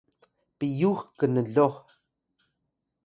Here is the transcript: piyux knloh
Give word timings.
piyux 0.57 0.99
knloh 1.19 1.77